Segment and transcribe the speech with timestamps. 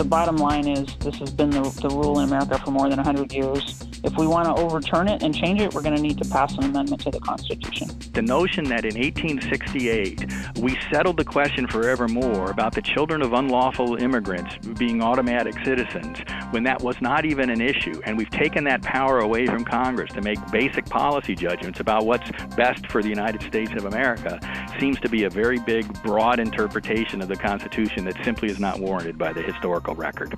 [0.00, 2.96] The bottom line is this has been the, the rule in America for more than
[2.96, 3.84] 100 years.
[4.02, 6.56] If we want to overturn it and change it, we're going to need to pass
[6.56, 7.90] an amendment to the Constitution.
[8.14, 13.96] The notion that in 1868 we settled the question forevermore about the children of unlawful
[13.96, 16.16] immigrants being automatic citizens
[16.50, 20.12] when that was not even an issue, and we've taken that power away from Congress
[20.12, 24.40] to make basic policy judgments about what's best for the United States of America,
[24.80, 28.80] seems to be a very big, broad interpretation of the Constitution that simply is not
[28.80, 30.34] warranted by the historical record.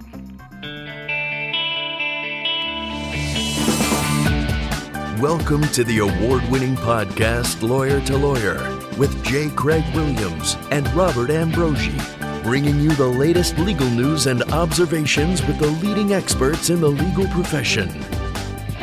[5.19, 8.59] Welcome to the award winning podcast, Lawyer to Lawyer,
[8.99, 9.49] with J.
[9.51, 11.97] Craig Williams and Robert Ambrogi,
[12.43, 17.27] bringing you the latest legal news and observations with the leading experts in the legal
[17.29, 17.89] profession.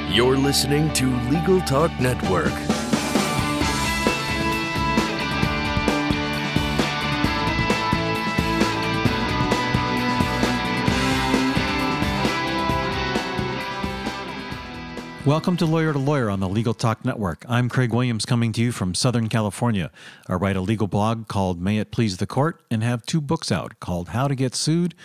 [0.10, 2.54] You're listening to Legal Talk Network.
[15.30, 17.46] Welcome to Lawyer to Lawyer on the Legal Talk Network.
[17.48, 19.92] I'm Craig Williams coming to you from Southern California.
[20.28, 23.52] I write a legal blog called May It Please the Court and have two books
[23.52, 24.96] out called How to Get Sued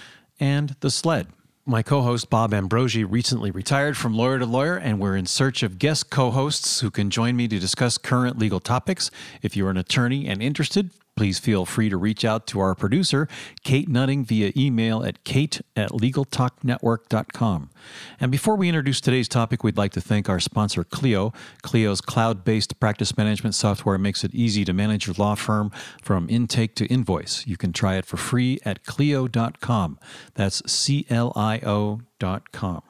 [0.41, 1.27] and The Sled.
[1.67, 5.63] My co host Bob Ambrogi recently retired from Lawyer to Lawyer, and we're in search
[5.63, 9.11] of guest co hosts who can join me to discuss current legal topics.
[9.43, 13.29] If you're an attorney and interested, Please feel free to reach out to our producer,
[13.63, 17.71] Kate Nutting, via email at kate at legaltalknetwork.com.
[18.19, 21.33] And before we introduce today's topic, we'd like to thank our sponsor, Clio.
[21.63, 25.71] Clio's cloud based practice management software makes it easy to manage your law firm
[26.03, 27.47] from intake to invoice.
[27.47, 29.99] You can try it for free at clio.com.
[30.35, 32.83] That's C L I O.com.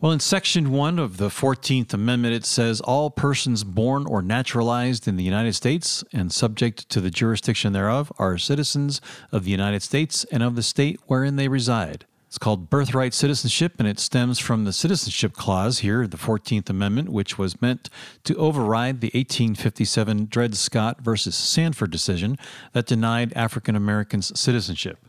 [0.00, 5.08] Well, in Section 1 of the 14th Amendment, it says all persons born or naturalized
[5.08, 9.00] in the United States and subject to the jurisdiction thereof are citizens
[9.32, 12.04] of the United States and of the state wherein they reside.
[12.28, 17.08] It's called birthright citizenship, and it stems from the Citizenship Clause here, the 14th Amendment,
[17.08, 17.90] which was meant
[18.22, 22.38] to override the 1857 Dred Scott versus Sandford decision
[22.72, 25.07] that denied African Americans citizenship.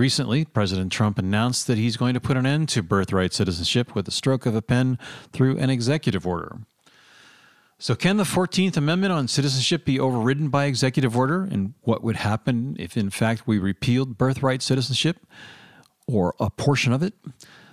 [0.00, 4.08] Recently, President Trump announced that he's going to put an end to birthright citizenship with
[4.08, 4.98] a stroke of a pen
[5.30, 6.60] through an executive order.
[7.78, 11.42] So, can the 14th Amendment on citizenship be overridden by executive order?
[11.42, 15.18] And what would happen if, in fact, we repealed birthright citizenship
[16.06, 17.12] or a portion of it?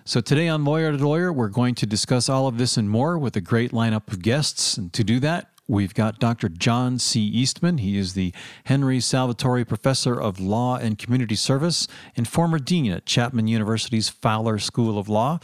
[0.04, 3.18] So, today on Lawyer to Lawyer, we're going to discuss all of this and more
[3.18, 4.76] with a great lineup of guests.
[4.76, 6.48] And to do that, We've got Dr.
[6.48, 7.22] John C.
[7.22, 7.80] Eastman.
[7.80, 8.34] He is the
[8.64, 14.60] Henry Salvatori Professor of Law and Community Service and former dean at Chapman University's Fowler
[14.60, 15.40] School of Law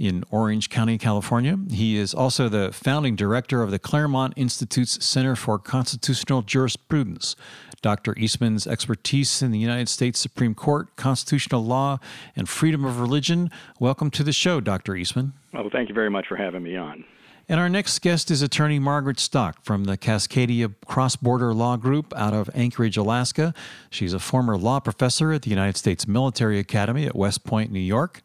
[0.00, 1.56] in Orange County, California.
[1.70, 7.36] He is also the founding director of the Claremont Institute's Center for Constitutional Jurisprudence.
[7.82, 8.18] Dr.
[8.18, 12.00] Eastman's expertise in the United States Supreme Court, constitutional law,
[12.34, 13.48] and freedom of religion.
[13.78, 14.96] Welcome to the show, Dr.
[14.96, 15.34] Eastman.
[15.52, 17.04] Well, thank you very much for having me on.
[17.48, 22.12] And our next guest is attorney Margaret Stock from the Cascadia Cross Border Law Group
[22.16, 23.54] out of Anchorage, Alaska.
[23.88, 27.78] She's a former law professor at the United States Military Academy at West Point, New
[27.78, 28.22] York.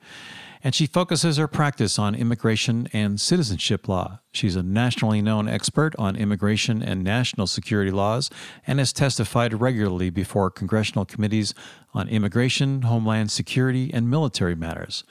[0.63, 4.21] And she focuses her practice on immigration and citizenship law.
[4.31, 8.31] She's a nationally known expert on immigration and national security laws
[8.65, 11.53] and has testified regularly before congressional committees
[11.93, 15.03] on immigration, homeland security, and military matters.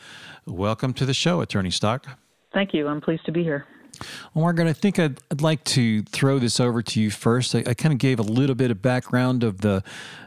[0.46, 2.08] Welcome to the show, Attorney Stock.
[2.52, 2.88] Thank you.
[2.88, 3.66] I'm pleased to be here.
[4.34, 7.54] Well, Margaret, I think I'd, I'd, like to throw this over to you first.
[7.54, 9.82] I, I kind of gave a little bit of background of the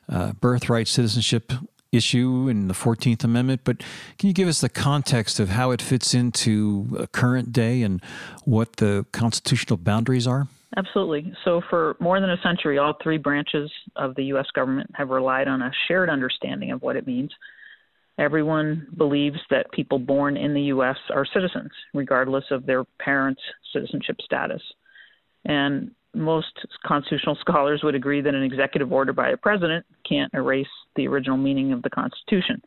[0.09, 1.51] uh, birthright citizenship
[1.91, 3.79] issue in the 14th Amendment, but
[4.17, 8.01] can you give us the context of how it fits into a current day and
[8.45, 10.47] what the constitutional boundaries are?
[10.75, 11.31] Absolutely.
[11.45, 14.47] So, for more than a century, all three branches of the U.S.
[14.55, 17.31] government have relied on a shared understanding of what it means
[18.19, 20.97] Everyone believes that people born in the U.S.
[21.13, 23.41] are citizens, regardless of their parents'
[23.71, 24.61] citizenship status.
[25.45, 26.53] And most
[26.85, 31.37] constitutional scholars would agree that an executive order by a president can't erase the original
[31.37, 32.61] meaning of the Constitution.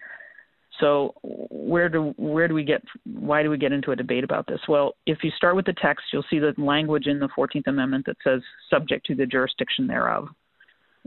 [0.80, 4.46] So where do where do we get why do we get into a debate about
[4.46, 4.60] this?
[4.68, 8.04] Well, if you start with the text, you'll see the language in the 14th Amendment
[8.06, 10.28] that says subject to the jurisdiction thereof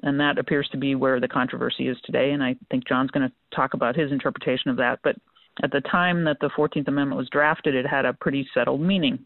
[0.04, 2.32] and that appears to be where the controversy is today.
[2.32, 5.00] And I think John's going to talk about his interpretation of that.
[5.04, 5.16] But
[5.62, 9.20] at the time that the 14th Amendment was drafted, it had a pretty settled meaning,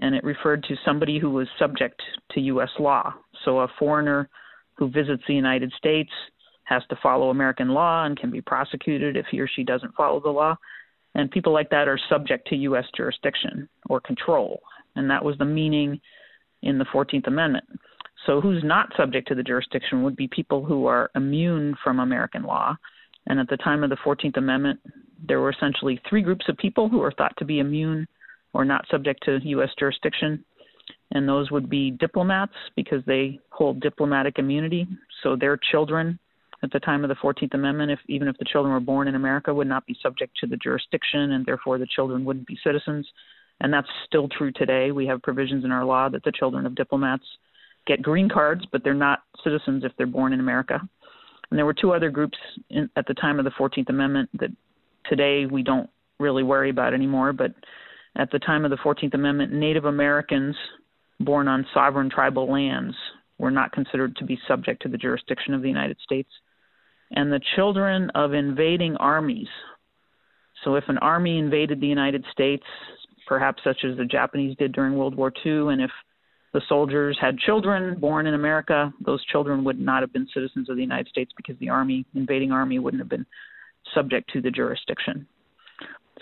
[0.00, 2.00] and it referred to somebody who was subject
[2.32, 2.70] to U.S.
[2.78, 3.14] law.
[3.44, 4.28] So a foreigner
[4.74, 6.10] who visits the United States
[6.64, 10.20] has to follow American law and can be prosecuted if he or she doesn't follow
[10.20, 10.56] the law.
[11.14, 12.84] And people like that are subject to U.S.
[12.96, 14.60] jurisdiction or control.
[14.96, 16.00] And that was the meaning
[16.62, 17.64] in the 14th Amendment.
[18.26, 22.42] So, who's not subject to the jurisdiction would be people who are immune from American
[22.42, 22.76] law,
[23.28, 24.80] And at the time of the 14th Amendment,
[25.26, 28.06] there were essentially three groups of people who were thought to be immune
[28.52, 29.70] or not subject to U.S.
[29.78, 30.44] jurisdiction.
[31.12, 34.86] And those would be diplomats because they hold diplomatic immunity.
[35.22, 36.18] So their children
[36.62, 39.14] at the time of the 14th Amendment, if even if the children were born in
[39.14, 43.06] America, would not be subject to the jurisdiction, and therefore the children wouldn't be citizens.
[43.60, 44.90] And that's still true today.
[44.90, 47.24] We have provisions in our law that the children of diplomats
[47.86, 50.80] get green cards, but they're not citizens if they're born in America.
[51.50, 52.38] And there were two other groups
[52.70, 54.50] in, at the time of the 14th Amendment that
[55.08, 55.88] today we don't
[56.18, 57.32] really worry about anymore.
[57.32, 57.52] But
[58.16, 60.56] at the time of the 14th Amendment, Native Americans
[61.20, 62.94] born on sovereign tribal lands
[63.38, 66.30] were not considered to be subject to the jurisdiction of the United States.
[67.12, 69.48] And the children of invading armies.
[70.64, 72.64] So if an army invaded the United States,
[73.28, 75.90] perhaps such as the Japanese did during World War II, and if
[76.56, 80.76] the soldiers had children born in America, those children would not have been citizens of
[80.76, 83.26] the United States because the army, invading army, wouldn't have been
[83.94, 85.26] subject to the jurisdiction.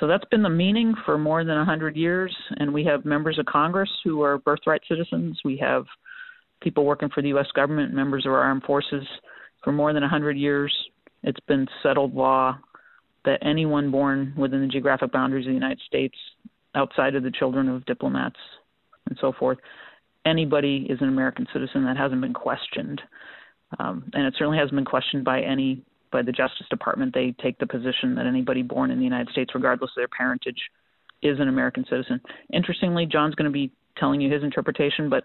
[0.01, 3.47] So that's been the meaning for more than 100 years, and we have members of
[3.47, 5.39] Congress who are birthright citizens.
[5.45, 5.85] We have
[6.61, 7.47] people working for the U.S.
[7.55, 9.07] government, members of our armed forces.
[9.63, 10.75] For more than 100 years,
[11.23, 12.59] it's been settled law
[13.25, 16.17] that anyone born within the geographic boundaries of the United States,
[16.75, 18.41] outside of the children of diplomats
[19.09, 19.59] and so forth,
[20.25, 21.85] anybody is an American citizen.
[21.85, 23.03] That hasn't been questioned,
[23.79, 27.12] um, and it certainly hasn't been questioned by any by the Justice Department.
[27.12, 30.71] They take the position that anybody born in the United States, regardless of their parentage,
[31.23, 32.21] is an American citizen.
[32.53, 35.25] Interestingly, John's going to be telling you his interpretation, but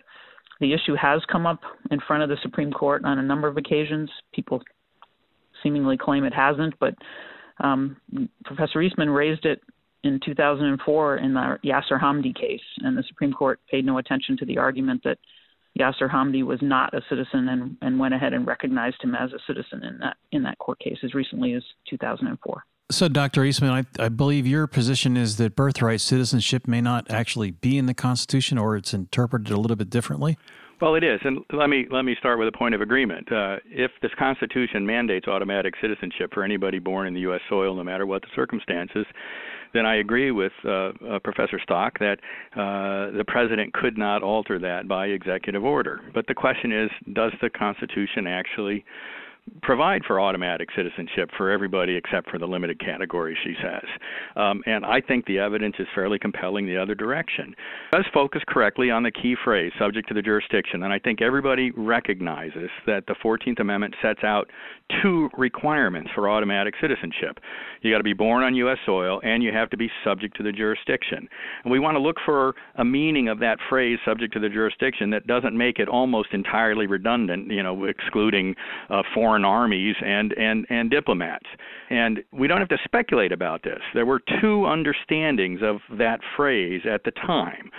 [0.59, 1.59] the issue has come up
[1.91, 4.09] in front of the Supreme Court on a number of occasions.
[4.33, 4.61] People
[5.63, 6.95] seemingly claim it hasn't, but
[7.63, 7.97] um,
[8.45, 9.61] Professor Eastman raised it
[10.03, 14.45] in 2004 in the Yasir Hamdi case, and the Supreme Court paid no attention to
[14.45, 15.17] the argument that
[15.79, 19.39] Yasir Hamdi was not a citizen and, and went ahead and recognized him as a
[19.47, 22.63] citizen in that in that court case as recently as 2004.
[22.91, 23.45] So, Dr.
[23.45, 27.85] Eastman, I, I, believe your position is that birthright citizenship may not actually be in
[27.85, 30.39] the Constitution, or it's interpreted a little bit differently.
[30.81, 33.31] Well, it is, and let me let me start with a point of agreement.
[33.31, 37.41] Uh, if this Constitution mandates automatic citizenship for anybody born in the U.S.
[37.47, 39.05] soil, no matter what the circumstances,
[39.73, 42.17] then I agree with uh, uh, Professor Stock that
[42.55, 46.01] uh, the president could not alter that by executive order.
[46.13, 48.83] But the question is, does the Constitution actually
[49.61, 53.85] provide for automatic citizenship for everybody except for the limited category, she says.
[54.35, 57.55] Um, and I think the evidence is fairly compelling the other direction.
[57.93, 61.21] It does focus correctly on the key phrase, subject to the jurisdiction, and I think
[61.21, 64.49] everybody recognizes that the 14th Amendment sets out
[65.01, 67.39] two requirements for automatic citizenship.
[67.81, 68.77] You got to be born on U.S.
[68.85, 71.27] soil, and you have to be subject to the jurisdiction.
[71.63, 75.09] And we want to look for a meaning of that phrase, subject to the jurisdiction,
[75.11, 78.55] that doesn't make it almost entirely redundant, you know, excluding
[78.89, 81.45] uh, foreign foreign armies and, and, and diplomats.
[81.89, 83.79] And we don't have to speculate about this.
[83.93, 87.71] There were two understandings of that phrase at the time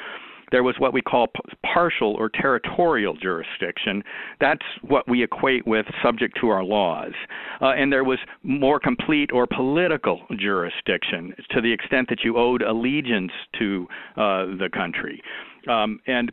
[0.53, 1.29] there was what we call
[1.73, 4.03] partial or territorial jurisdiction.
[4.41, 7.13] That's what we equate with subject to our laws.
[7.61, 12.63] Uh, and there was more complete or political jurisdiction to the extent that you owed
[12.63, 13.31] allegiance
[13.61, 13.87] to
[14.17, 15.23] uh, the country.
[15.69, 16.33] Um, and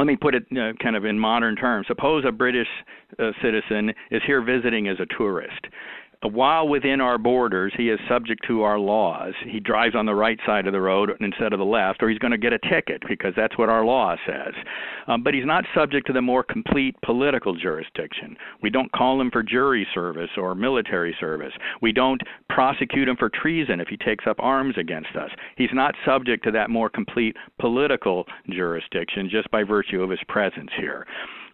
[0.00, 1.86] let me put it uh, kind of in modern terms.
[1.86, 2.68] Suppose a British
[3.18, 5.66] uh, citizen is here visiting as a tourist
[6.28, 9.32] while within our borders, he is subject to our laws.
[9.48, 12.18] He drives on the right side of the road instead of the left, or he's
[12.18, 14.52] going to get a ticket because that's what our law says.
[15.06, 18.36] Um, but he's not subject to the more complete political jurisdiction.
[18.62, 21.52] We don't call him for jury service or military service.
[21.80, 25.30] We don't prosecute him for treason if he takes up arms against us.
[25.56, 30.70] He's not subject to that more complete political jurisdiction just by virtue of his presence
[30.78, 31.06] here.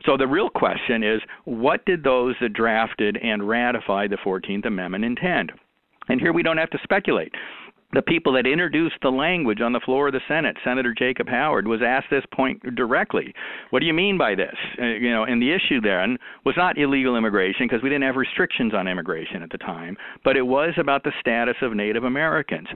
[0.04, 5.04] So the real question is what did those that drafted and ratified the 14th Amendment
[5.04, 5.52] intend?
[6.08, 7.32] And here we don't have to speculate
[7.92, 11.66] the people that introduced the language on the floor of the Senate, Senator Jacob Howard,
[11.66, 13.32] was asked this point directly.
[13.70, 14.54] What do you mean by this?
[14.80, 18.16] Uh, you know, and the issue then was not illegal immigration because we didn't have
[18.16, 22.66] restrictions on immigration at the time, but it was about the status of Native Americans.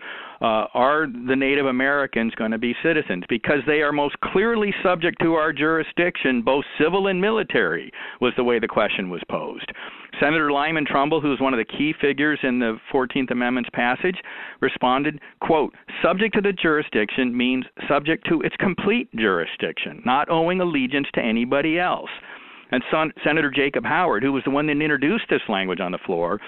[0.40, 3.24] Uh, are the Native Americans going to be citizens?
[3.28, 7.90] Because they are most clearly subject to our jurisdiction, both civil and military,
[8.20, 9.70] was the way the question was posed.
[10.18, 14.16] Senator Lyman Trumbull, who is one of the key figures in the 14th Amendment's passage,
[14.60, 21.08] responded, quote, subject to the jurisdiction means subject to its complete jurisdiction, not owing allegiance
[21.14, 22.10] to anybody else.
[22.72, 25.98] And son, Senator Jacob Howard, who was the one that introduced this language on the
[26.06, 26.40] floor,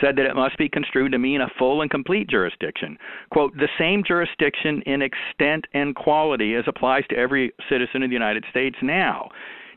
[0.00, 2.98] said that it must be construed to mean a full and complete jurisdiction.
[3.30, 8.14] Quote, the same jurisdiction in extent and quality as applies to every citizen of the
[8.14, 9.28] United States now.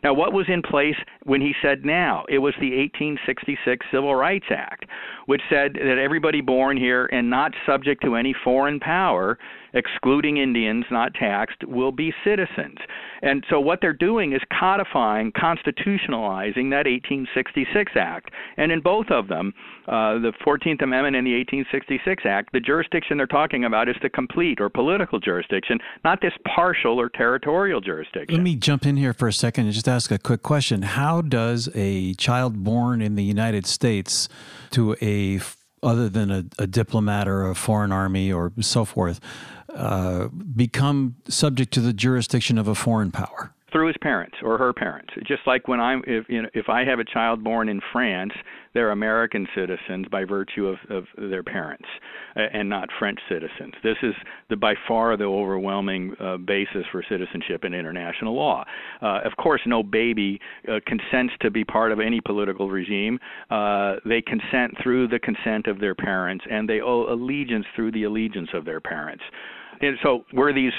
[0.04, 2.26] Now, what was in place when he said now?
[2.30, 4.86] It was the 1866 Civil Rights Act,
[5.26, 9.38] which said that everybody born here and not subject to any foreign power
[9.74, 12.78] excluding Indians not taxed, will be citizens.
[13.22, 18.32] And so what they're doing is codifying, constitutionalizing that 1866 Act.
[18.58, 19.54] And in both of them,
[19.88, 24.10] uh, the 14th Amendment and the 1866 Act, the jurisdiction they're talking about is the
[24.10, 28.36] complete or political jurisdiction, not this partial or territorial jurisdiction.
[28.36, 30.84] Let me jump in here for a second and just ask a quick question.
[30.84, 34.30] How does a child born in the United States
[34.72, 35.40] to a
[35.82, 39.20] other than a, a diplomat or a foreign army or so forth
[39.74, 43.54] uh, become subject to the jurisdiction of a foreign power?
[43.72, 45.14] Through his parents or her parents.
[45.28, 48.34] Just like when I'm, if you know, if I have a child born in France,
[48.74, 51.88] they're American citizens by virtue of, of their parents,
[52.36, 53.74] and not French citizens.
[53.84, 54.14] This is
[54.50, 58.64] the by far the overwhelming uh, basis for citizenship in international law.
[59.02, 63.20] Uh, of course, no baby uh, consents to be part of any political regime.
[63.50, 68.04] Uh, they consent through the consent of their parents, and they owe allegiance through the
[68.04, 69.24] allegiance of their parents
[69.82, 70.74] and so were these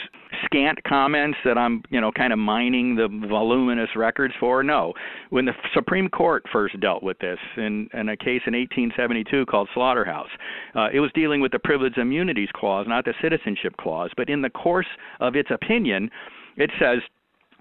[0.51, 4.63] scant comments that I'm, you know, kind of mining the voluminous records for?
[4.63, 4.93] No.
[5.31, 9.69] When the Supreme Court first dealt with this in, in a case in 1872 called
[9.75, 10.29] Slaughterhouse,
[10.75, 14.11] uh, it was dealing with the Privilege Immunities Clause, not the Citizenship Clause.
[14.17, 14.89] But in the course
[15.21, 16.11] of its opinion,
[16.57, 16.99] it says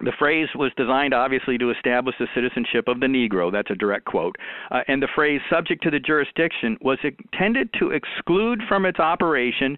[0.02, 3.52] the phrase was designed obviously to establish the citizenship of the Negro.
[3.52, 4.36] That's a direct quote.
[4.72, 9.78] Uh, and the phrase subject to the jurisdiction was intended to exclude from its operation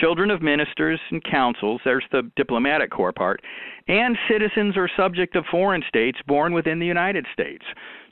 [0.00, 3.42] children of ministers and councils, there's the diplomatic corps part,
[3.88, 7.64] and citizens or subject of foreign states born within the United States.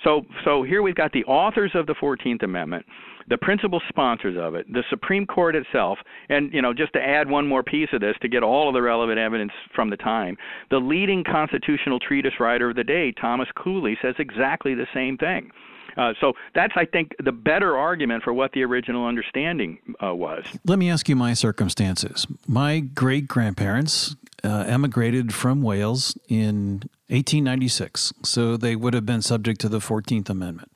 [0.04, 2.86] So, so here we've got the authors of the 14th Amendment,
[3.28, 7.28] the principal sponsors of it, the Supreme Court itself, and you know, just to add
[7.28, 10.36] one more piece of this to get all of the relevant evidence from the time,
[10.70, 15.50] the leading constitutional treatise writer of the day, Thomas Cooley, says exactly the same thing.
[15.96, 20.44] Uh, so that's, I think, the better argument for what the original understanding uh, was.
[20.64, 22.26] Let me ask you my circumstances.
[22.46, 29.60] My great grandparents uh, emigrated from Wales in 1896, so they would have been subject
[29.60, 30.70] to the 14th Amendment.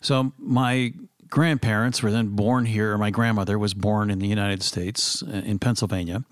[0.00, 0.92] So my
[1.28, 2.96] grandparents were then born here.
[2.98, 6.24] My grandmother was born in the United States, uh, in Pennsylvania.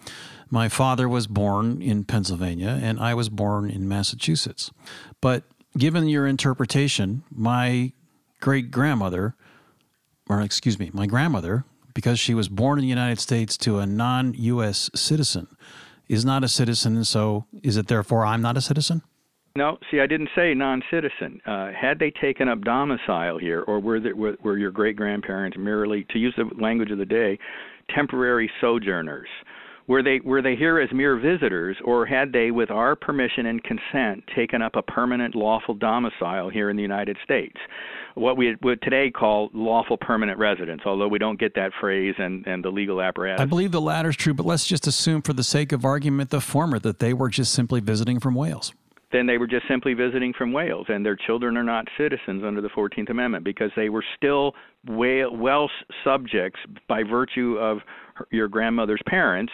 [0.50, 4.70] My father was born in Pennsylvania, and I was born in Massachusetts.
[5.20, 5.44] But
[5.76, 7.92] given your interpretation, my
[8.40, 9.34] great grandmother,
[10.28, 11.64] or excuse me, my grandmother,
[11.94, 14.90] because she was born in the United States to a non U.S.
[14.94, 15.46] citizen,
[16.08, 16.96] is not a citizen.
[16.96, 19.02] And so, is it therefore I'm not a citizen?
[19.56, 21.40] No, see, I didn't say non-citizen.
[21.46, 26.04] Uh, had they taken up domicile here, or were, were, were your great grandparents merely,
[26.10, 27.38] to use the language of the day,
[27.94, 29.28] temporary sojourners?
[29.86, 33.62] Were they were they here as mere visitors, or had they, with our permission and
[33.62, 37.56] consent, taken up a permanent lawful domicile here in the United States?
[38.14, 42.46] What we would today call lawful permanent residence, although we don't get that phrase and,
[42.46, 43.40] and the legal apparatus.
[43.40, 46.30] I believe the latter is true, but let's just assume, for the sake of argument,
[46.30, 48.72] the former, that they were just simply visiting from Wales
[49.14, 52.60] then they were just simply visiting from Wales, and their children are not citizens under
[52.60, 54.56] the 14th Amendment because they were still
[54.88, 55.70] Welsh
[56.02, 57.78] subjects by virtue of
[58.30, 59.52] your grandmother's parents.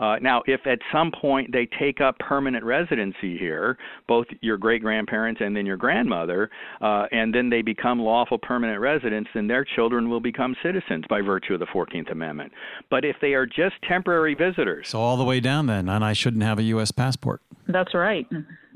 [0.00, 3.76] Uh, now, if at some point they take up permanent residency here,
[4.08, 8.80] both your great grandparents and then your grandmother, uh, and then they become lawful permanent
[8.80, 12.50] residents, then their children will become citizens by virtue of the 14th Amendment.
[12.88, 14.88] But if they are just temporary visitors.
[14.88, 16.90] So, all the way down then, and I shouldn't have a U.S.
[16.90, 17.42] passport.
[17.68, 18.26] That's right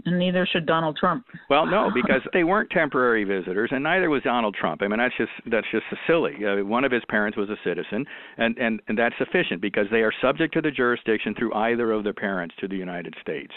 [0.06, 1.24] and neither should Donald Trump.
[1.48, 4.82] Well, no, because they weren't temporary visitors, and neither was Donald Trump.
[4.82, 6.34] I mean, that's just that's just silly.
[6.44, 8.04] Uh, one of his parents was a citizen,
[8.36, 12.04] and, and and that's sufficient because they are subject to the jurisdiction through either of
[12.04, 13.52] their parents to the United States.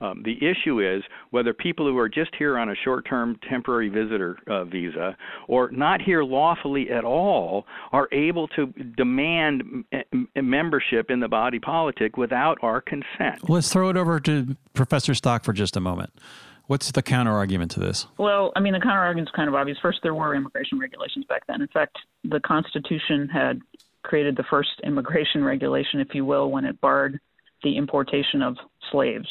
[0.00, 3.88] Um, the issue is whether people who are just here on a short term temporary
[3.88, 5.16] visitor uh, visa
[5.48, 11.58] or not here lawfully at all are able to demand m- membership in the body
[11.58, 13.48] politic without our consent.
[13.48, 16.12] Let's throw it over to Professor Stock for just a moment.
[16.66, 18.06] What's the counter argument to this?
[18.18, 19.78] Well, I mean, the counter argument is kind of obvious.
[19.80, 21.62] First, there were immigration regulations back then.
[21.62, 23.62] In fact, the Constitution had
[24.08, 27.20] created the first immigration regulation, if you will, when it barred
[27.62, 28.56] the importation of
[28.90, 29.28] slaves.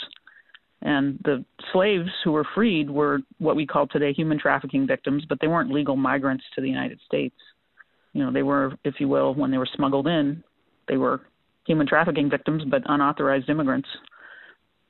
[0.81, 1.43] And the
[1.73, 5.71] slaves who were freed were what we call today human trafficking victims, but they weren't
[5.71, 7.35] legal migrants to the United States.
[8.13, 10.43] You know, they were, if you will, when they were smuggled in,
[10.87, 11.21] they were
[11.65, 13.89] human trafficking victims, but unauthorized immigrants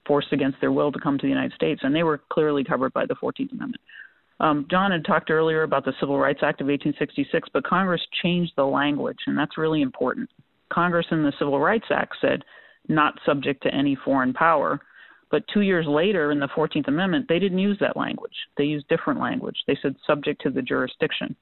[0.06, 2.94] forced against their will to come to the United States, and they were clearly covered
[2.94, 3.82] by the 14th Amendment.
[4.40, 8.54] Um, John had talked earlier about the Civil Rights Act of 1866, but Congress changed
[8.56, 10.30] the language, and that's really important.
[10.72, 12.44] Congress in the Civil Rights Act said
[12.88, 14.80] not subject to any foreign power,
[15.30, 18.36] But two years later, in the 14th Amendment, they didn't use that language.
[18.58, 19.58] They used different language.
[19.68, 21.36] They said subject to the jurisdiction.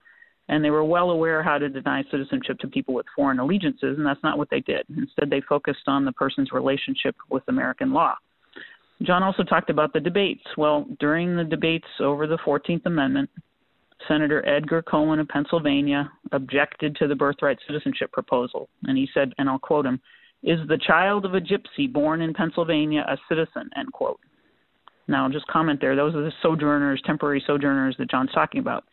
[0.48, 4.06] And they were well aware how to deny citizenship to people with foreign allegiances, and
[4.06, 4.86] that's not what they did.
[4.96, 8.16] Instead, they focused on the person's relationship with American law.
[9.04, 10.44] John also talked about the debates.
[10.58, 13.30] Well, during the debates over the 14th Amendment,
[14.08, 18.70] Senator Edgar Cowan of Pennsylvania objected to the birthright citizenship proposal.
[18.84, 20.00] And he said, and I'll quote him,
[20.44, 24.20] is the child of a gypsy born in Pennsylvania a citizen, end quote.
[25.08, 25.96] Now, just comment there.
[25.96, 28.86] Those are the sojourners, temporary sojourners that John's talking about.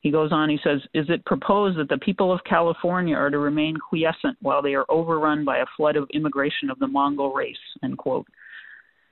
[0.00, 3.38] He goes on, he says, Is it proposed that the people of California are to
[3.38, 7.56] remain quiescent while they are overrun by a flood of immigration of the Mongol race?
[7.82, 8.26] End quote.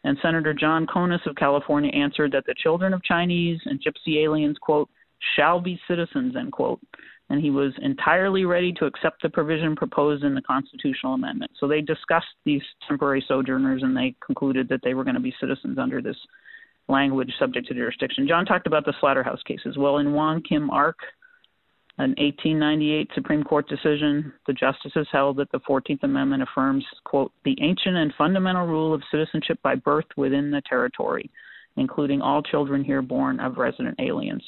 [0.04, 4.56] And Senator John Conness of California answered that the children of Chinese and gypsy aliens,
[4.61, 4.88] quote,
[5.37, 6.80] shall be citizens, end quote.
[7.30, 11.52] And he was entirely ready to accept the provision proposed in the constitutional amendment.
[11.59, 15.35] So they discussed these temporary sojourners and they concluded that they were going to be
[15.40, 16.16] citizens under this
[16.88, 18.28] language subject to jurisdiction.
[18.28, 19.78] John talked about the Slaughterhouse cases.
[19.78, 20.99] Well, in Wong Kim Ark,
[21.99, 27.56] an 1898 Supreme Court decision, the justices held that the 14th Amendment affirms, quote, the
[27.61, 31.30] ancient and fundamental rule of citizenship by birth within the territory,
[31.76, 34.42] including all children here born of resident aliens.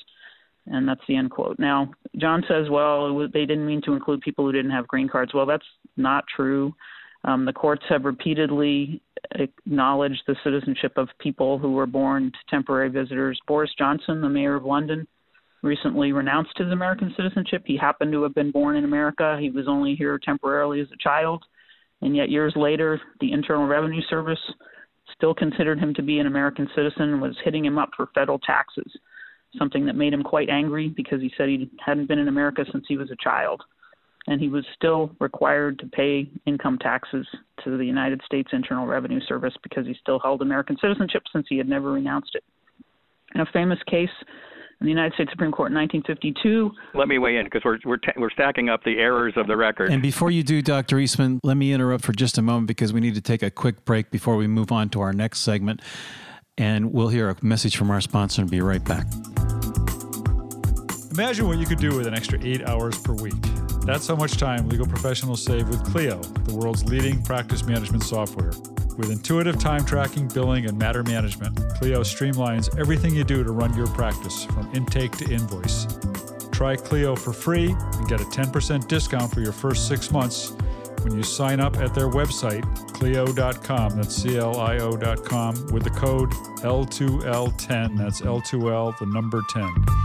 [0.66, 1.58] And that's the end quote.
[1.58, 5.34] Now, John says, well, they didn't mean to include people who didn't have green cards.
[5.34, 5.66] Well, that's
[5.98, 6.74] not true.
[7.24, 12.88] Um, the courts have repeatedly acknowledged the citizenship of people who were born to temporary
[12.88, 13.38] visitors.
[13.46, 15.06] Boris Johnson, the mayor of London,
[15.64, 17.62] recently renounced his American citizenship.
[17.64, 19.37] He happened to have been born in America.
[19.40, 21.42] He was only here temporarily as a child.
[22.02, 24.38] And yet, years later, the Internal Revenue Service
[25.16, 28.38] still considered him to be an American citizen and was hitting him up for federal
[28.38, 28.92] taxes,
[29.59, 32.85] something that made him quite angry because he said he hadn't been in America since
[32.87, 33.62] he was a child
[34.26, 37.26] and he was still required to pay income taxes
[37.62, 41.59] to the United States Internal Revenue Service because he still held American citizenship since he
[41.59, 42.44] had never renounced it.
[43.35, 44.09] In a famous case
[44.81, 46.71] in the United States Supreme Court in 1952.
[46.99, 49.90] Let me weigh in because we're we're, we're stacking up the errors of the record.
[49.90, 50.98] And before you do, Dr.
[50.98, 53.85] Eastman, let me interrupt for just a moment because we need to take a quick
[53.85, 55.81] break before we move on to our next segment.
[56.57, 59.07] And we'll hear a message from our sponsor and be right back.
[61.11, 63.35] Imagine what you could do with an extra eight hours per week.
[63.85, 68.53] That's how much time legal professionals save with Clio, the world's leading practice management software.
[68.96, 73.76] With intuitive time tracking, billing, and matter management, Clio streamlines everything you do to run
[73.76, 75.87] your practice, from intake to invoice.
[76.52, 80.52] Try Clio for free and get a 10% discount for your first six months
[81.02, 83.96] when you sign up at their website, Clio.com.
[83.96, 86.30] That's C L I O.com with the code
[86.62, 87.98] L2L10.
[87.98, 90.04] That's L2L, the number 10.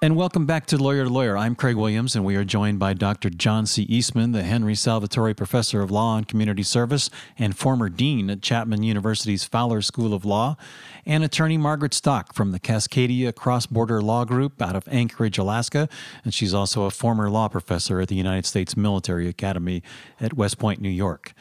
[0.00, 1.36] And welcome back to Lawyer to Lawyer.
[1.36, 3.30] I'm Craig Williams, and we are joined by Dr.
[3.30, 3.82] John C.
[3.82, 8.84] Eastman, the Henry Salvatori Professor of Law and Community Service and former Dean at Chapman
[8.84, 10.56] University's Fowler School of Law,
[11.04, 15.88] and attorney Margaret Stock from the Cascadia Cross Border Law Group out of Anchorage, Alaska.
[16.22, 19.82] And she's also a former law professor at the United States Military Academy
[20.20, 21.32] at West Point, New York.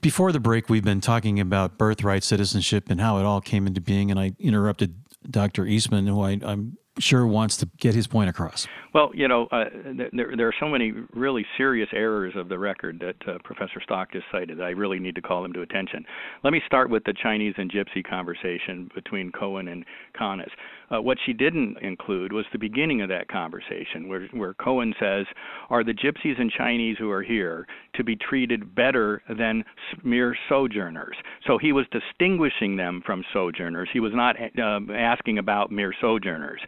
[0.00, 3.80] Before the break, we've been talking about birthright citizenship and how it all came into
[3.80, 4.96] being, and I interrupted
[5.30, 5.66] Dr.
[5.66, 8.66] Eastman, who I, I'm sure wants to get his point across.
[8.94, 9.64] Well, you know, uh,
[10.12, 14.12] there, there are so many really serious errors of the record that uh, Professor Stock
[14.12, 14.60] just cited.
[14.60, 16.04] I really need to call them to attention.
[16.42, 19.84] Let me start with the Chinese and Gypsy conversation between Cowan and
[20.18, 20.50] Conness.
[20.94, 25.26] Uh, what she didn't include was the beginning of that conversation, where, where Cowan says,
[25.70, 29.64] Are the Gypsies and Chinese who are here to be treated better than
[30.04, 31.16] mere sojourners?
[31.46, 33.88] So he was distinguishing them from sojourners.
[33.92, 36.60] He was not uh, asking about mere sojourners.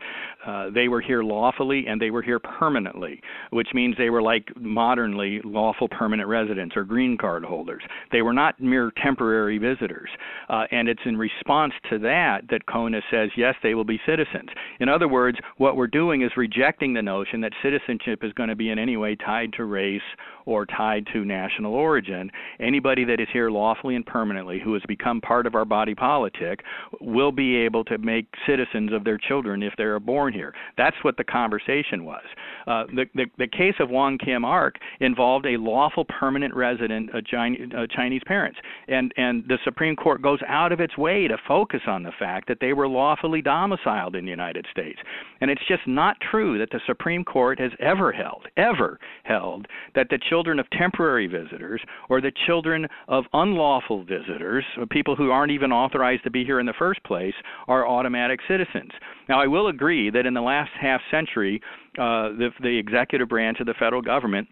[0.46, 4.48] Uh, they were here lawfully and they were here permanently, which means they were like
[4.56, 7.82] modernly lawful permanent residents or green card holders.
[8.12, 10.08] They were not mere temporary visitors.
[10.48, 14.48] Uh, and it's in response to that that Conness says, yes, they will be citizens.
[14.80, 18.56] In other words, what we're doing is rejecting the notion that citizenship is going to
[18.56, 20.00] be in any way tied to race
[20.48, 22.30] or tied to national origin.
[22.58, 26.60] Anybody that is here lawfully and permanently who has become part of our body politic
[27.02, 30.54] will be able to make citizens of their children if they are born here.
[30.78, 32.24] That's what the conversation was.
[32.66, 37.26] Uh, the, the, the case of Wong Kim Ark involved a lawful permanent resident of
[37.26, 38.58] Chinese, uh, Chinese parents,
[38.88, 42.48] and and the Supreme Court goes out of its way to focus on the fact
[42.48, 44.98] that they were lawfully domiciled in the United States.
[45.40, 50.08] And it's just not true that the Supreme Court has ever held, ever held, that
[50.08, 55.72] the children of temporary visitors or the children of unlawful visitors, people who aren't even
[55.72, 57.34] authorized to be here in the first place,
[57.66, 58.90] are automatic citizens.
[59.28, 61.60] Now, I will agree that in the last half century,
[61.98, 64.48] uh, the, the executive branch of the federal government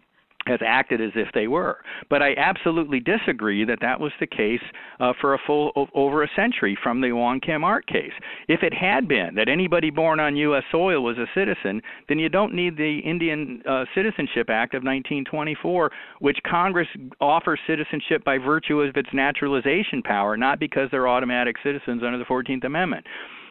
[0.47, 1.77] has acted as if they were.
[2.09, 4.61] But I absolutely disagree that that was the case
[4.99, 8.13] uh, for a full over a century from the Wong Kim Ark case.
[8.47, 10.63] If it had been that anybody born on U.S.
[10.71, 15.91] soil was a citizen, then you don't need the Indian uh, Citizenship Act of 1924,
[16.19, 16.87] which Congress
[17.21, 22.25] offers citizenship by virtue of its naturalization power, not because they're automatic citizens under the
[22.25, 23.05] 14th Amendment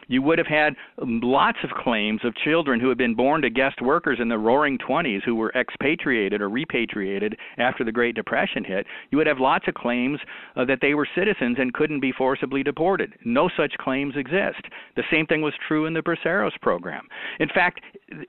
[0.07, 3.81] you would have had lots of claims of children who had been born to guest
[3.81, 8.85] workers in the roaring 20s who were expatriated or repatriated after the Great Depression hit.
[9.11, 10.19] You would have lots of claims
[10.55, 13.13] uh, that they were citizens and couldn't be forcibly deported.
[13.25, 14.61] No such claims exist.
[14.95, 17.07] The same thing was true in the Braceros program.
[17.39, 17.81] In fact,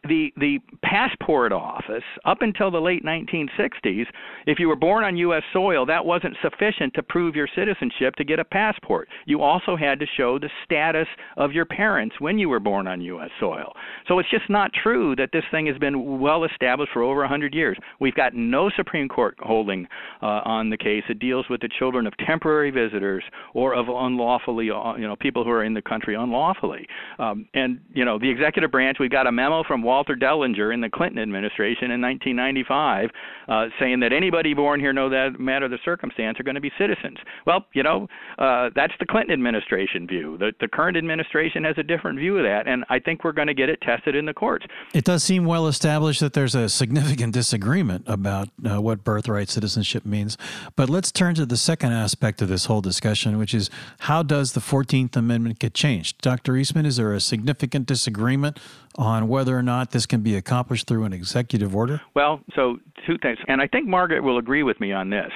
[0.05, 4.07] the the passport office up until the late 1960s,
[4.47, 5.43] if you were born on U.S.
[5.53, 9.09] soil, that wasn't sufficient to prove your citizenship to get a passport.
[9.27, 13.01] You also had to show the status of your parents when you were born on
[13.01, 13.31] U.S.
[13.41, 13.73] soil.
[14.07, 17.55] So it's just not true that this thing has been well established for over 100
[17.55, 17.77] years.
[18.01, 19.87] We've got no Supreme Court holding
[20.23, 23.23] uh, on the case that deals with the children of temporary visitors
[23.55, 26.87] or of unlawfully, uh, you know, people who are in the country unlawfully.
[27.19, 30.81] Um, and you know, the executive branch, we've got a memo from Walter Dellinger in
[30.81, 33.11] the Clinton administration in 1995
[33.49, 37.19] uh, saying that anybody born here, no matter the circumstance, are going to be citizens.
[37.47, 40.37] Well, you know, uh, that's the Clinton administration view.
[40.39, 43.49] The, the current administration has a different view of that, and I think we're going
[43.49, 44.67] to get it tested in the courts.
[44.95, 50.05] It does seem well established that there's a significant disagreement about uh, what birthright citizenship
[50.05, 50.37] means.
[50.77, 54.53] But let's turn to the second aspect of this whole discussion, which is how does
[54.53, 56.21] the 14th Amendment get changed?
[56.21, 56.57] Dr.
[56.57, 58.59] Eastman, is there a significant disagreement
[58.99, 62.01] on whether or not this can be accomplished through an executive order?
[62.15, 65.31] Well, so two things, and I think Margaret will agree with me on this.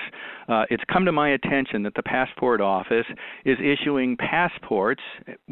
[0.48, 3.07] Uh, it's come to my attention that the passport office
[3.44, 5.01] is issuing passports,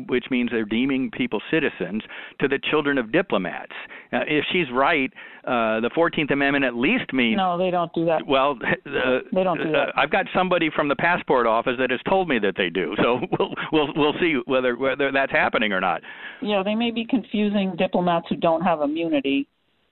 [0.09, 2.03] which means they're deeming people citizens,
[2.41, 3.73] to the children of diplomats.
[4.13, 5.13] Uh, if she's right,
[5.45, 7.37] uh, the 14th Amendment at least means.
[7.37, 8.27] No, they don't do that.
[8.27, 9.89] Well, uh, they don't do that.
[9.89, 12.95] Uh, I've got somebody from the passport office that has told me that they do.
[13.01, 16.03] So we'll we'll we'll see whether whether that's happening or not.
[16.43, 19.47] Yeah, they may be confusing diplomats who don't have immunity,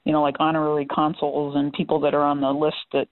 [0.05, 3.09] you know, like honorary consuls and people that are on the list that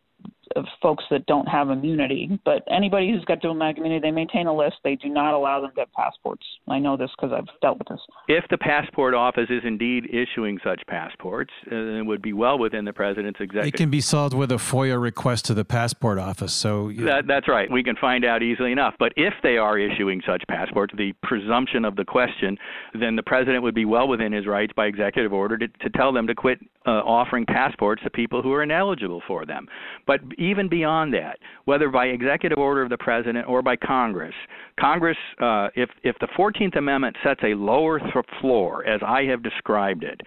[0.57, 2.39] of folks that don't have immunity.
[2.45, 4.77] But anybody who's got diplomatic immunity, they maintain a list.
[4.83, 6.45] They do not allow them to have passports.
[6.69, 8.01] I know this because I've dealt with this.
[8.29, 12.85] If the passport office is indeed issuing such passports, uh, it would be well within
[12.85, 13.75] the president's executive.
[13.75, 16.53] It can be solved with a FOIA request to the passport office.
[16.53, 17.71] So that, that's right.
[17.71, 18.95] We can find out easily enough.
[18.99, 22.57] But if they are issuing such passports, the presumption of the question,
[22.99, 26.13] then the president would be well within his rights by executive order to, to tell
[26.13, 29.67] them to quit uh, offering passports to people who are ineligible for them.
[30.07, 34.35] But even beyond that, whether by executive order of the president or by Congress,
[34.79, 39.43] Congress, uh, if if the 14th Amendment sets a lower th- floor, as I have
[39.43, 40.21] described it,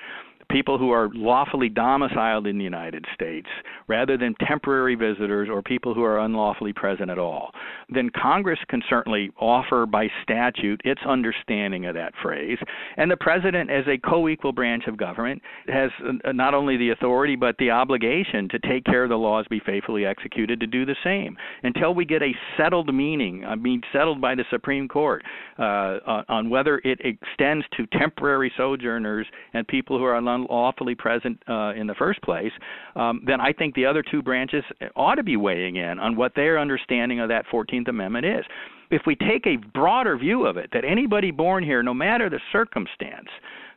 [0.50, 3.48] people who are lawfully domiciled in the United States
[3.88, 7.52] rather than temporary visitors or people who are unlawfully present at all,
[7.90, 12.58] then Congress can certainly offer by statute its understanding of that phrase.
[12.98, 15.92] And the president, as a co equal branch of government, has
[16.26, 19.62] uh, not only the authority but the obligation to take care of the laws be
[19.66, 21.38] faithfully executed to do the same.
[21.64, 25.24] Until we get a settled meaning, I mean, settled by the Supreme Court
[25.58, 30.16] uh, on whether it extends to temporary sojourners and people who are
[30.48, 32.52] unlawfully present uh, in the first place,
[32.96, 34.64] um, then I think the other two branches
[34.96, 38.46] ought to be weighing in on what their understanding of that 14th Amendment is.
[38.92, 42.40] If we take a broader view of it, that anybody born here, no matter the
[42.52, 43.30] circumstance,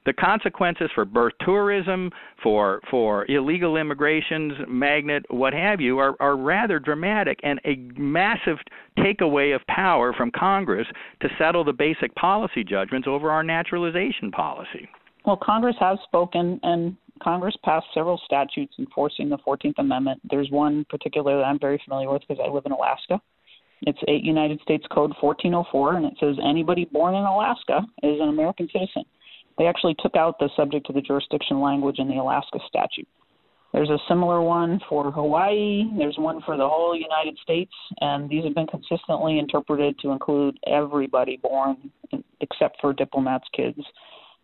[0.05, 2.11] the consequences for birth tourism,
[2.43, 8.57] for for illegal immigrations, magnet, what have you, are, are rather dramatic and a massive
[8.99, 10.87] takeaway of power from Congress
[11.21, 14.89] to settle the basic policy judgments over our naturalization policy.
[15.25, 20.21] Well, Congress has spoken, and Congress passed several statutes enforcing the 14th Amendment.
[20.29, 23.21] There's one particular that I'm very familiar with because I live in Alaska.
[23.83, 28.29] It's 8 United States Code 1404, and it says anybody born in Alaska is an
[28.29, 29.05] American citizen.
[29.59, 33.09] They actually took out the subject to the jurisdiction language in the Alaska statute.
[33.73, 35.85] There's a similar one for Hawaii.
[35.97, 40.59] There's one for the whole United States, and these have been consistently interpreted to include
[40.67, 41.91] everybody born,
[42.41, 43.81] except for diplomats' kids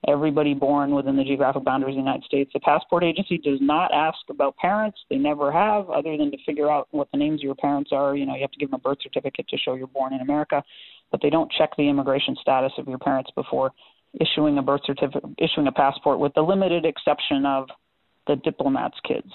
[0.07, 2.51] everybody born within the geographic boundaries of the United States.
[2.53, 4.99] The passport agency does not ask about parents.
[5.11, 8.15] They never have, other than to figure out what the names of your parents are.
[8.15, 10.21] You know, you have to give them a birth certificate to show you're born in
[10.21, 10.63] America,
[11.11, 13.73] but they don't check the immigration status of your parents before
[14.21, 17.69] issuing a birth certificate, issuing a passport, with the limited exception of
[18.27, 19.31] the diplomats' kids.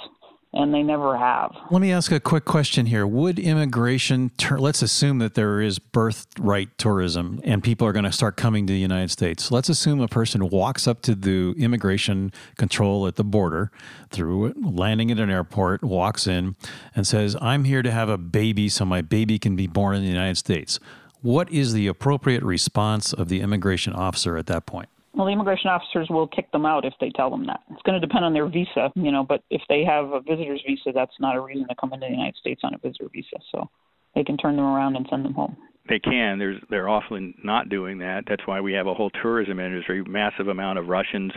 [0.54, 1.56] And they never have.
[1.72, 3.08] Let me ask a quick question here.
[3.08, 8.12] Would immigration, tur- let's assume that there is birthright tourism and people are going to
[8.12, 9.52] start coming to the United States.
[9.52, 13.72] Let's assume a person walks up to the immigration control at the border
[14.12, 16.56] through landing at an airport, walks in
[16.96, 20.04] and says, I'm here to have a baby so my baby can be born in
[20.04, 20.80] the United States.
[21.22, 24.90] What is the appropriate response of the immigration officer at that point?
[25.14, 27.62] Well, the immigration officers will kick them out if they tell them that.
[27.72, 30.64] It's going to depend on their visa, you know, but if they have a visitor's
[30.66, 33.38] visa, that's not a reason to come into the United States on a visitor visa.
[33.52, 33.70] So
[34.16, 35.56] they can turn them around and send them home
[35.90, 36.40] they can.
[36.40, 38.24] There's they're often not doing that.
[38.28, 41.32] That's why we have a whole tourism industry, massive amount of Russians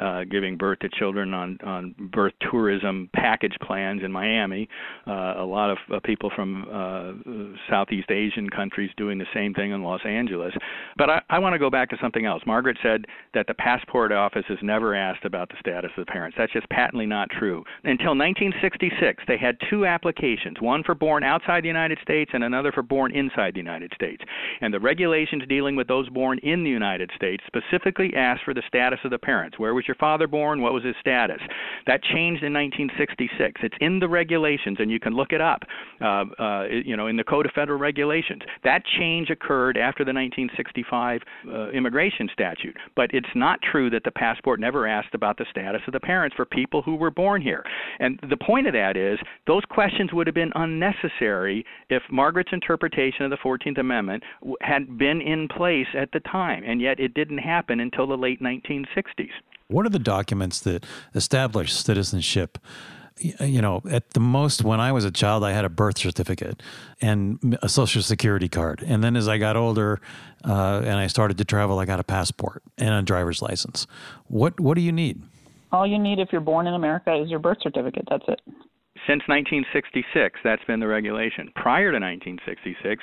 [0.00, 4.68] uh, giving birth to children on on birth tourism package plans in Miami.
[5.06, 9.72] Uh, a lot of uh, people from uh, Southeast Asian countries doing the same thing
[9.72, 10.54] in Los Angeles.
[10.96, 12.42] But I, I want to go back to something else.
[12.46, 16.36] Margaret said that the passport office has never asked about the status of the parents.
[16.38, 17.64] That's just patently not true.
[17.84, 22.72] Until 1966, they had two applications: one for born outside the United States and another
[22.72, 24.22] for born inside the United States.
[24.60, 28.62] And the regulations dealing with those born in the United States specifically asked for the
[28.66, 29.58] status of the parents.
[29.58, 30.62] Where was your father born?
[30.62, 31.40] What was his status?
[31.86, 33.60] That changed in 1966.
[33.64, 35.62] It's in the regulations, and you can look it up.
[36.00, 38.42] Uh, uh, you know, in the Code of Federal Regulations.
[38.64, 42.76] That change occurred after the 1965 uh, immigration statute.
[42.94, 46.36] But it's not true that the passport never asked about the status of the parents
[46.36, 47.64] for people who were born here.
[47.98, 53.24] And the point of that is those questions would have been unnecessary if Margaret's interpretation
[53.24, 54.22] of the 14th Amendment
[54.62, 58.40] had been in place at the time, and yet it didn't happen until the late
[58.42, 59.30] 1960s.
[59.70, 62.58] What are the documents that establish citizenship?
[63.38, 66.62] You know, at the most, when I was a child, I had a birth certificate
[67.02, 68.82] and a social security card.
[68.86, 70.00] And then as I got older
[70.42, 73.86] uh, and I started to travel, I got a passport and a driver's license.
[74.26, 75.22] What What do you need?
[75.70, 78.04] All you need if you're born in America is your birth certificate.
[78.08, 78.40] That's it.
[79.06, 81.50] Since 1966, that's been the regulation.
[81.54, 83.02] Prior to 1966,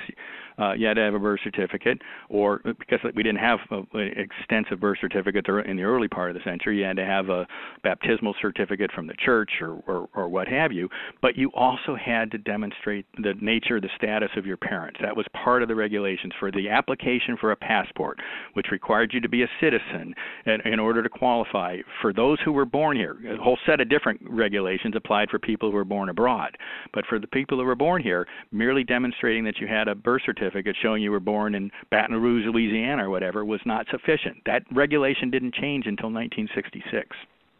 [0.60, 4.80] uh, you had to have a birth certificate, or because we didn't have an extensive
[4.80, 7.46] birth certificate in the early part of the century, you had to have a
[7.84, 10.89] baptismal certificate from the church or, or, or what have you.
[11.22, 15.00] But you also had to demonstrate the nature, the status of your parents.
[15.02, 18.20] That was part of the regulations for the application for a passport,
[18.54, 20.13] which required you to be a citizen
[20.46, 21.78] in, in order to qualify.
[22.02, 25.70] For those who were born here, a whole set of different regulations applied for people
[25.70, 26.58] who were born abroad.
[26.93, 30.24] But for the people who were born here, merely demonstrating that you had a birth
[30.26, 34.38] certificate certificate showing you were born in Baton Rouge, Louisiana, or whatever, was not sufficient.
[34.46, 37.16] That regulation didn't change until 1966.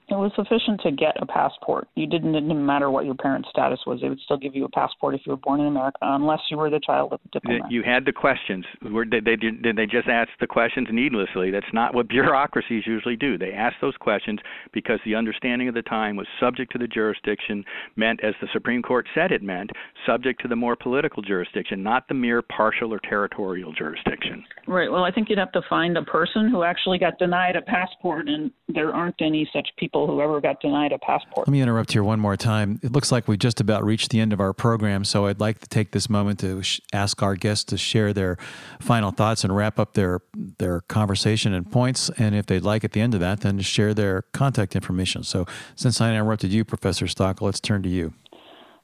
[0.10, 1.90] It was sufficient to get a passport.
[1.96, 4.00] You didn't it didn't matter what your parents' status was.
[4.00, 6.58] They would still give you a passport if you were born in America, unless you
[6.58, 7.70] were the child of a diplomat.
[7.70, 8.64] You had the questions.
[8.82, 11.52] Were, did they did they just ask the questions needlessly?
[11.52, 13.38] That's not what bureaucracies usually do.
[13.38, 14.40] They ask those questions
[14.72, 17.66] because the understanding of the time was subject to the jurisdiction,
[17.98, 19.72] meant as the Supreme Court said it meant,
[20.06, 24.46] subject to the more political jurisdiction, not the mere partial or territorial jurisdiction.
[24.68, 24.90] Right.
[24.90, 28.30] Well, I think you'd have to find a person who actually got denied a passport,
[28.30, 31.48] and there aren't any such people people who ever got denied a passport.
[31.48, 32.80] Let me interrupt here one more time.
[32.84, 35.60] It looks like we just about reached the end of our program, so I'd like
[35.60, 38.38] to take this moment to sh- ask our guests to share their
[38.80, 40.22] final thoughts and wrap up their
[40.60, 42.10] their conversation and points.
[42.18, 45.24] And if they'd like at the end of that, then share their contact information.
[45.24, 48.14] So, since I interrupted you, Professor Stockel, let's turn to you.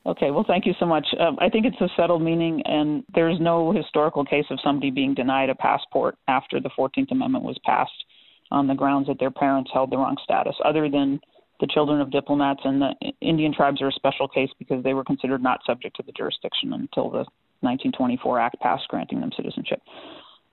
[0.05, 1.07] Okay, well, thank you so much.
[1.17, 5.13] Um, I think it's a settled meaning, and there's no historical case of somebody being
[5.13, 8.03] denied a passport after the 14th Amendment was passed
[8.53, 11.19] on the grounds that their parents held the wrong status, other than
[11.59, 15.03] the children of diplomats and the Indian tribes are a special case because they were
[15.03, 17.25] considered not subject to the jurisdiction until the
[17.61, 19.81] 1924 Act passed granting them citizenship.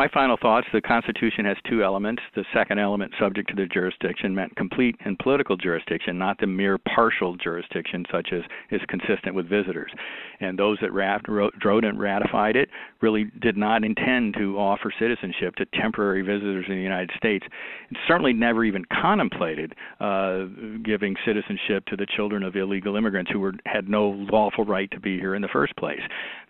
[0.00, 2.22] My final thoughts the Constitution has two elements.
[2.34, 6.78] The second element, subject to the jurisdiction, meant complete and political jurisdiction, not the mere
[6.78, 9.92] partial jurisdiction, such as is consistent with visitors.
[10.40, 12.70] And those that wrote and ratified it
[13.02, 17.44] really did not intend to offer citizenship to temporary visitors in the United States.
[17.90, 20.44] It certainly never even contemplated uh,
[20.82, 25.00] giving citizenship to the children of illegal immigrants who were, had no lawful right to
[25.00, 26.00] be here in the first place.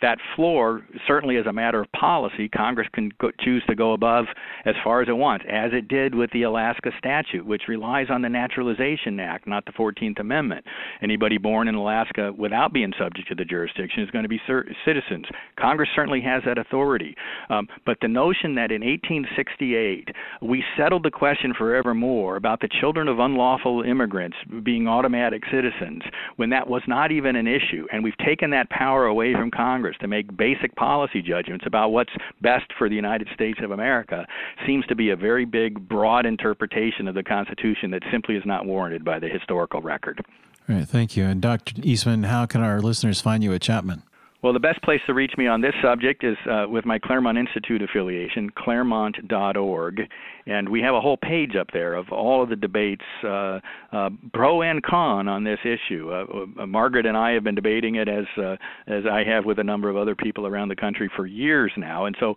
[0.02, 4.26] That floor, certainly as a matter of policy, Congress can go, choose to go above
[4.64, 8.22] as far as it wants, as it did with the Alaska statute, which relies on
[8.22, 10.64] the Naturalization Act, not the 14th Amendment.
[11.02, 14.40] Anybody born in Alaska without being subject to the jurisdiction is going to be
[14.84, 15.26] citizens.
[15.58, 17.14] Congress certainly has that authority.
[17.48, 20.08] Um, but the notion that in 1868
[20.42, 26.02] we settled the question forevermore about the children of unlawful immigrants being automatic citizens
[26.36, 29.96] when that was not even an issue, and we've taken that power away from Congress
[30.00, 34.26] to make basic policy judgments about what's best for the United States of America,
[34.66, 38.66] seems to be a very big, broad interpretation of the Constitution that simply is not
[38.66, 40.20] warranted by the historical record.
[40.68, 41.24] All right, thank you.
[41.24, 41.74] And Dr.
[41.82, 44.02] Eastman, how can our listeners find you at Chapman?
[44.42, 47.36] Well, the best place to reach me on this subject is uh, with my Claremont
[47.36, 50.00] Institute affiliation, claremont.org.
[50.46, 53.60] And we have a whole page up there of all of the debates, uh,
[53.92, 56.10] uh, pro and con, on this issue.
[56.10, 59.58] Uh, uh, Margaret and I have been debating it as uh, as I have with
[59.58, 62.06] a number of other people around the country for years now.
[62.06, 62.34] And so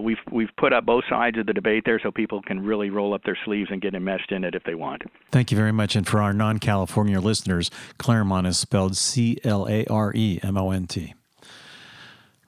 [0.00, 3.12] we've we've put up both sides of the debate there so people can really roll
[3.12, 5.02] up their sleeves and get enmeshed in it if they want.
[5.30, 5.94] Thank you very much.
[5.96, 10.56] And for our non California listeners, Claremont is spelled C L A R E M
[10.56, 11.14] O N T.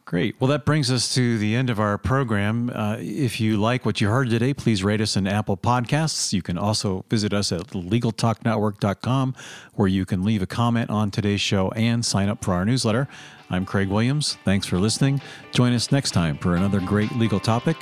[0.06, 0.36] Great.
[0.38, 2.68] Well, that brings us to the end of our program.
[2.68, 6.30] Uh, if you like what you heard today, please rate us in Apple Podcasts.
[6.30, 9.34] You can also visit us at LegalTalkNetwork.com,
[9.74, 13.08] where you can leave a comment on today's show and sign up for our newsletter.
[13.48, 14.36] I'm Craig Williams.
[14.44, 15.22] Thanks for listening.
[15.52, 17.76] Join us next time for another great legal topic.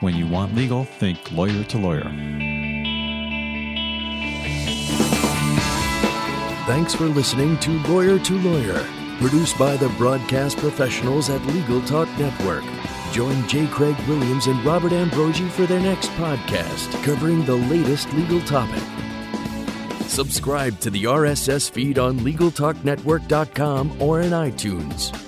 [0.00, 2.02] When you want legal, think lawyer to lawyer.
[6.66, 12.08] Thanks for listening to Lawyer to Lawyer Produced by the broadcast professionals at Legal Talk
[12.18, 12.62] Network.
[13.12, 13.66] Join J.
[13.66, 18.82] Craig Williams and Robert Ambrogi for their next podcast covering the latest legal topic.
[20.06, 25.27] Subscribe to the RSS feed on LegalTalkNetwork.com or in iTunes.